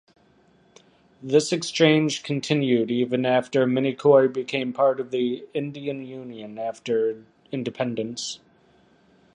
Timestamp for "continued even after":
2.23-3.67